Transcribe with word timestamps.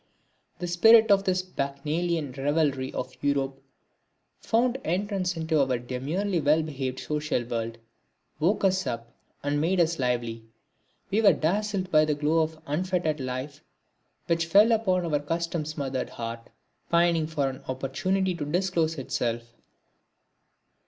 The 0.57 0.65
spirit 0.65 1.11
of 1.11 1.25
this 1.25 1.43
bacchanalian 1.43 2.31
revelry 2.35 2.91
of 2.91 3.15
Europe 3.21 3.61
found 4.39 4.79
entrance 4.83 5.37
into 5.37 5.61
our 5.63 5.77
demurely 5.77 6.41
well 6.41 6.63
behaved 6.63 6.99
social 6.99 7.43
world, 7.43 7.77
woke 8.39 8.63
us 8.65 8.87
up, 8.87 9.11
and 9.43 9.61
made 9.61 9.79
us 9.79 9.99
lively. 9.99 10.43
We 11.11 11.21
were 11.21 11.33
dazzled 11.33 11.91
by 11.91 12.05
the 12.05 12.15
glow 12.15 12.41
of 12.41 12.59
unfettered 12.65 13.19
life 13.19 13.63
which 14.25 14.47
fell 14.47 14.71
upon 14.71 15.05
our 15.05 15.19
custom 15.19 15.65
smothered 15.65 16.09
heart, 16.09 16.49
pining 16.89 17.27
for 17.27 17.47
an 17.47 17.61
opportunity 17.67 18.33
to 18.33 18.43
disclose 18.45 18.97
itself. 18.97 19.53